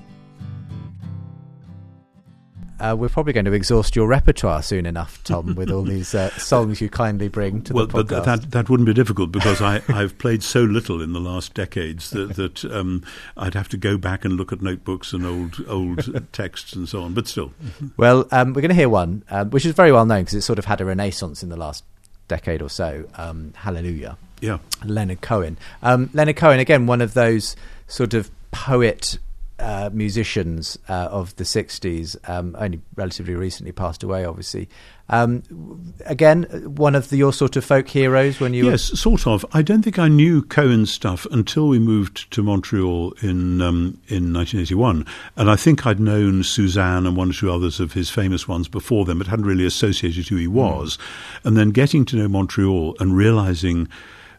[2.80, 6.30] uh, we're probably going to exhaust your repertoire soon enough, Tom, with all these uh,
[6.38, 8.08] songs you kindly bring to well, the podcast.
[8.08, 11.54] but that that wouldn't be difficult because I, I've played so little in the last
[11.54, 13.04] decades that, that um,
[13.36, 17.02] I'd have to go back and look at notebooks and old old texts and so
[17.02, 17.14] on.
[17.14, 17.52] But still,
[17.96, 20.42] well, um, we're going to hear one um, which is very well known because it
[20.42, 21.84] sort of had a renaissance in the last
[22.28, 23.04] decade or so.
[23.16, 24.16] Um, Hallelujah.
[24.40, 24.58] yeah.
[24.84, 25.58] Leonard Cohen.
[25.82, 27.56] Um, Leonard Cohen, again, one of those
[27.86, 29.18] sort of poet
[29.58, 34.68] uh, musicians uh, of the 60s, um, only relatively recently passed away, obviously.
[35.10, 36.44] Um, again,
[36.76, 39.44] one of the, your sort of folk heroes when you Yes, sort of.
[39.52, 44.32] I don't think I knew Cohen's stuff until we moved to Montreal in um, in
[44.34, 45.06] 1981,
[45.36, 48.68] and I think I'd known Suzanne and one or two others of his famous ones
[48.68, 50.98] before then, but hadn't really associated who he was.
[51.42, 53.88] And then getting to know Montreal and realizing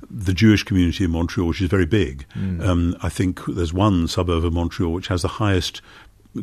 [0.09, 2.25] the Jewish community in Montreal, which is very big.
[2.61, 5.81] Um, I think there's one suburb of Montreal which has the highest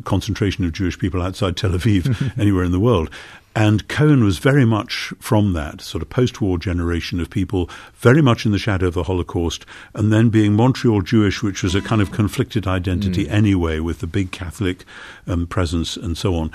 [0.03, 3.09] concentration of Jewish people outside Tel Aviv anywhere in the world.
[3.55, 8.21] And Cohen was very much from that sort of post war generation of people, very
[8.21, 9.65] much in the shadow of the Holocaust,
[9.95, 14.05] and then being Montreal Jewish, which was a kind of conflicted identity anyway, with the
[14.05, 14.85] big Catholic
[15.25, 16.51] um, presence and so on.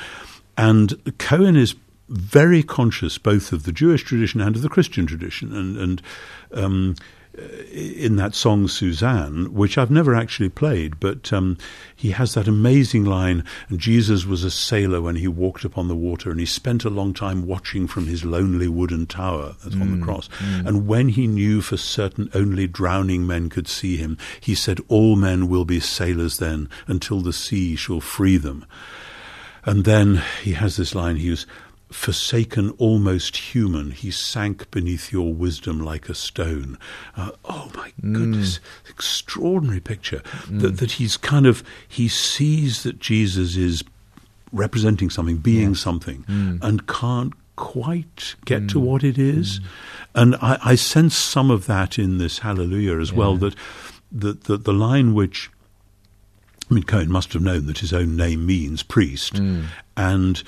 [0.57, 1.75] And Cohen is
[2.09, 5.55] very conscious both of the Jewish tradition and of the Christian tradition.
[5.55, 6.03] And, and
[6.53, 6.95] um,
[7.73, 11.57] in that song Suzanne, which I've never actually played, but um,
[11.97, 13.45] he has that amazing line.
[13.71, 16.91] And Jesus was a sailor when he walked upon the water, and he spent a
[16.91, 20.29] long time watching from his lonely wooden tower that's on the cross.
[20.41, 25.17] And when he knew for certain only drowning men could see him, he said, All
[25.17, 28.67] men will be sailors then until the sea shall free them.
[29.65, 31.47] And then he has this line he was
[31.93, 33.91] forsaken, almost human.
[33.91, 36.79] He sank beneath your wisdom like a stone.
[37.17, 38.15] Uh, oh my mm.
[38.15, 40.21] goodness, extraordinary picture.
[40.47, 40.61] Mm.
[40.61, 43.85] That, that he's kind of, he sees that Jesus is
[44.53, 46.63] representing something, being something, mm.
[46.63, 49.61] and can't quite get to what it is.
[50.15, 53.55] And I, I sense some of that in this Hallelujah as well, that,
[54.11, 55.51] that, that the line which
[56.71, 59.39] I mean, Cohen must have known that his own name means priest,
[59.95, 60.43] and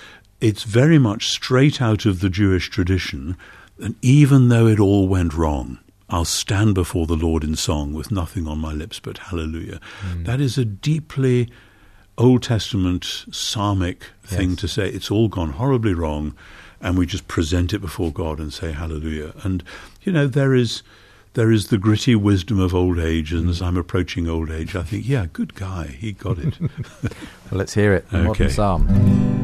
[0.45, 3.35] it's very much straight out of the Jewish tradition.
[3.79, 5.79] And even though it all went wrong,
[6.11, 9.81] I'll stand before the Lord in song with nothing on my lips but hallelujah.
[10.01, 10.25] Hmm.
[10.25, 11.49] That is a deeply
[12.19, 14.61] Old Testament psalmic thing Yes.
[14.61, 14.91] to say.
[14.91, 16.35] It's all gone horribly wrong,
[16.79, 19.33] and we just present it before God and say hallelujah.
[19.45, 19.65] And
[20.03, 20.83] you know there is
[21.33, 23.65] there is the gritty wisdom of old age, and as hmm.
[23.65, 26.59] I'm approaching old age, I think, yeah, good guy, he got it.
[27.51, 28.09] Well, let's hear it.
[28.11, 29.44] The Modern Psalm.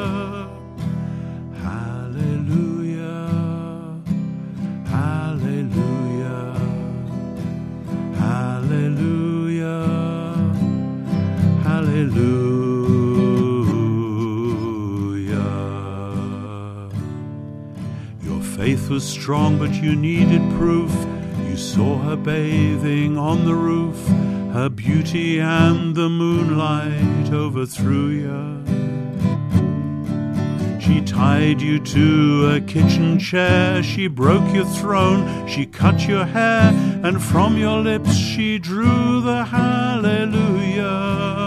[18.91, 20.91] Was strong, but you needed proof.
[21.47, 23.95] You saw her bathing on the roof.
[24.53, 28.41] Her beauty and the moonlight overthrew you.
[30.81, 36.73] She tied you to a kitchen chair, she broke your throne, she cut your hair,
[37.01, 41.40] and from your lips she drew the hallelujah.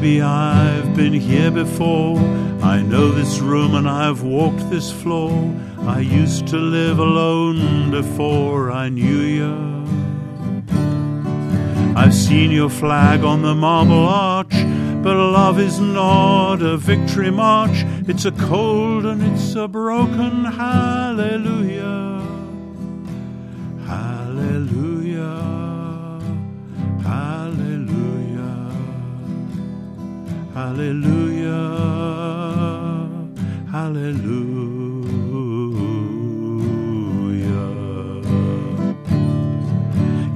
[0.00, 2.16] Baby, I've been here before.
[2.62, 5.54] I know this room and I've walked this floor.
[5.80, 9.54] I used to live alone before I knew you.
[11.94, 14.54] I've seen your flag on the marble arch,
[15.02, 17.84] but love is not a victory march.
[18.08, 21.69] It's a cold and it's a broken hallelujah.
[30.60, 31.56] Hallelujah.
[33.72, 34.20] Hallelujah.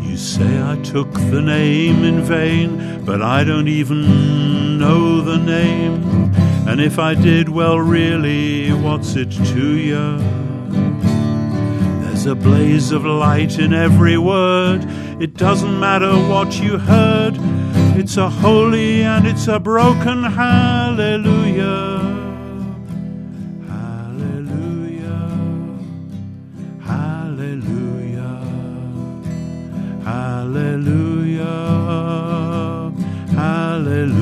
[0.00, 6.02] You say I took the name in vain, but I don't even know the name.
[6.66, 10.16] And if I did, well, really, what's it to you?
[12.00, 14.86] There's a blaze of light in every word.
[15.20, 17.38] It doesn't matter what you heard.
[17.96, 22.00] It's a holy and it's a broken hallelujah.
[23.68, 25.30] Hallelujah.
[26.82, 28.40] Hallelujah.
[30.02, 31.44] Hallelujah.
[33.34, 34.18] Hallelujah.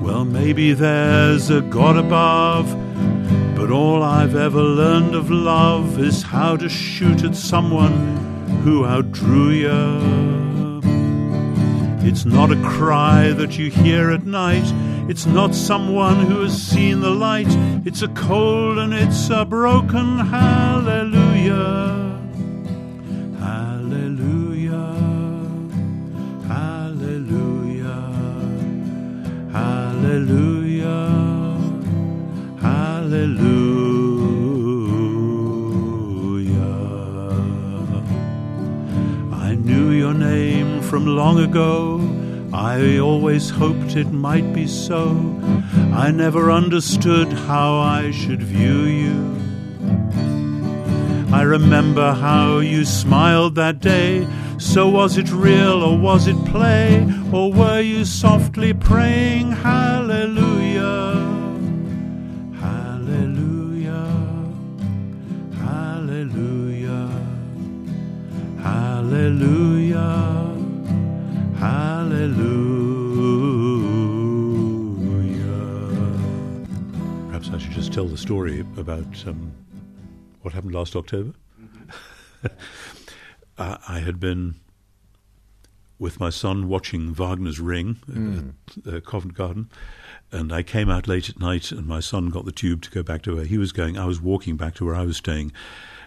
[0.00, 2.74] Well, maybe there's a God above,
[3.76, 8.16] all I've ever learned of love is how to shoot at someone
[8.64, 10.80] who outdrew you.
[12.08, 14.64] It's not a cry that you hear at night.
[15.10, 17.52] It's not someone who has seen the light.
[17.84, 22.05] It's a cold and it's a broken hallelujah.
[41.16, 41.98] Long ago.
[42.52, 45.08] I always hoped it might be so.
[46.04, 49.18] I never understood how I should view you.
[51.32, 54.28] I remember how you smiled that day.
[54.58, 57.02] So was it real or was it play?
[57.32, 61.14] Or were you softly praying hallelujah?
[62.60, 64.06] Hallelujah.
[65.64, 67.08] Hallelujah.
[68.62, 70.35] Hallelujah.
[77.56, 79.50] I should just tell the story about um,
[80.42, 81.32] what happened last October.
[83.56, 84.56] uh, I had been
[85.98, 87.96] with my son watching Wagner's Ring
[88.86, 89.70] at uh, Covent Garden,
[90.30, 93.02] and I came out late at night, and my son got the tube to go
[93.02, 93.96] back to where he was going.
[93.96, 95.50] I was walking back to where I was staying,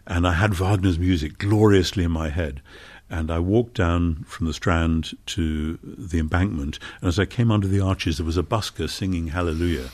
[0.06, 2.62] and I had Wagner's music gloriously in my head.
[3.10, 7.68] And I walked down from the Strand to the embankment, and as I came under
[7.68, 9.90] the arches, there was a busker singing Hallelujah.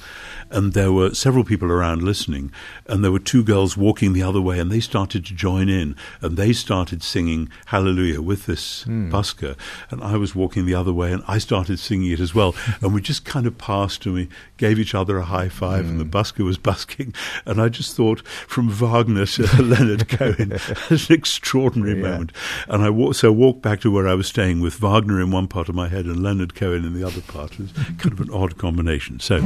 [0.52, 2.52] And there were several people around listening,
[2.88, 5.96] and there were two girls walking the other way, and they started to join in,
[6.22, 9.12] and they started singing Hallelujah with this hmm.
[9.12, 9.56] busker.
[9.90, 12.56] And I was walking the other way, and I started singing it as well.
[12.82, 16.00] and we just kind of passed, and we gave each other a high five, and
[16.00, 16.12] the hmm.
[16.12, 17.14] busker was busking.
[17.46, 20.60] And I just thought, from Wagner to Leonard Cohen,
[20.90, 22.32] an extraordinary moment.
[22.68, 25.48] And I wa- so walked back to where I was staying with Wagner in one
[25.48, 27.54] part of my head and Leonard Cohen in the other part.
[27.54, 29.20] It was kind of an odd combination.
[29.20, 29.38] So.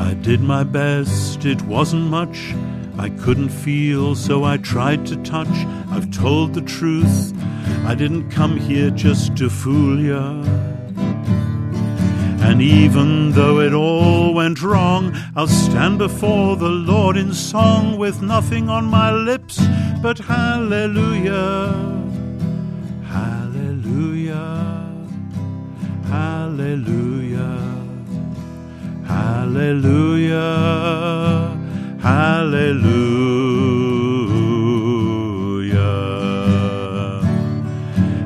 [0.00, 2.54] I did my best, it wasn't much.
[2.98, 5.48] I couldn't feel, so I tried to touch.
[5.90, 7.32] I've told the truth,
[7.86, 10.42] I didn't come here just to fool ya.
[12.44, 18.20] And even though it all went wrong, I'll stand before the Lord in song with
[18.20, 19.58] nothing on my lips
[20.02, 21.72] but hallelujah.
[23.04, 24.92] Hallelujah.
[26.08, 27.86] Hallelujah.
[29.06, 30.40] Hallelujah.
[32.00, 33.12] Hallelujah.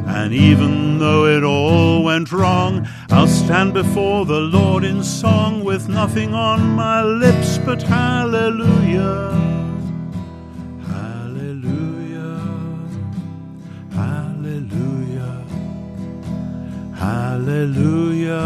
[0.07, 5.91] And even though it all went wrong, I'll stand before the Lord in song with
[5.91, 9.56] nothing on my lips but hallelujah.
[17.07, 18.43] Hallelujah.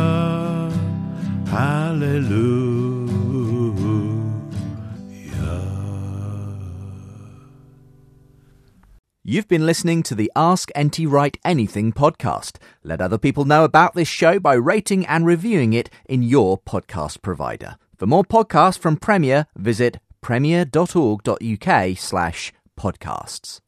[1.46, 3.00] Hallelujah.
[9.22, 12.58] You've been listening to the Ask NT Wright Anything podcast.
[12.84, 17.22] Let other people know about this show by rating and reviewing it in your podcast
[17.22, 17.76] provider.
[17.96, 23.60] For more podcasts from Premier, visit premier.org.uk slash podcasts.